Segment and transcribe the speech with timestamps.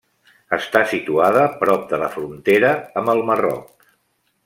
[0.55, 3.91] Està situada prop de la frontera amb el Marroc.